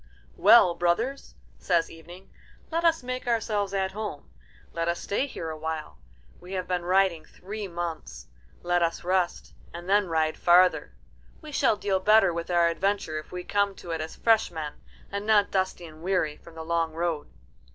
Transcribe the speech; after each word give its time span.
"Well, 0.35 0.73
brothers," 0.73 1.35
says 1.59 1.91
Evening, 1.91 2.31
"let 2.71 2.83
us 2.83 3.03
make 3.03 3.27
ourselves 3.27 3.71
at 3.71 3.91
home. 3.91 4.31
Let 4.73 4.87
us 4.87 4.99
stay 4.99 5.27
here 5.27 5.51
awhile. 5.51 5.99
We 6.39 6.53
have 6.53 6.67
been 6.67 6.81
riding 6.85 7.23
three 7.23 7.67
months. 7.67 8.25
Let 8.63 8.81
us 8.81 9.03
rest, 9.03 9.53
and 9.71 9.87
then 9.87 10.07
ride 10.07 10.37
farther. 10.37 10.95
We 11.39 11.51
shall 11.51 11.75
deal 11.77 11.99
better 11.99 12.33
with 12.33 12.49
our 12.49 12.67
adventure 12.67 13.19
if 13.19 13.31
we 13.31 13.43
come 13.43 13.75
to 13.75 13.91
it 13.91 14.01
as 14.01 14.15
fresh 14.15 14.49
men, 14.49 14.81
and 15.11 15.23
not 15.27 15.51
dusty 15.51 15.85
and 15.85 16.01
weary 16.01 16.35
from 16.35 16.55
the 16.55 16.65
long 16.65 16.93
road." 16.93 17.29